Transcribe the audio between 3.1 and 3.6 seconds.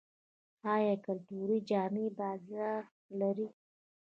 لري؟